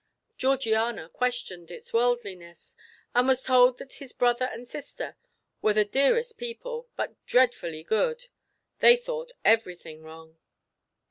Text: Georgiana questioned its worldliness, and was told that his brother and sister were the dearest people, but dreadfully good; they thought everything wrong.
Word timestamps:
Georgiana 0.35 1.09
questioned 1.09 1.69
its 1.69 1.93
worldliness, 1.93 2.75
and 3.13 3.27
was 3.27 3.43
told 3.43 3.77
that 3.77 3.93
his 4.01 4.11
brother 4.13 4.45
and 4.45 4.67
sister 4.67 5.15
were 5.61 5.73
the 5.73 5.85
dearest 5.85 6.39
people, 6.39 6.89
but 6.95 7.23
dreadfully 7.27 7.83
good; 7.83 8.25
they 8.79 8.97
thought 8.97 9.33
everything 9.45 10.01
wrong. 10.01 10.39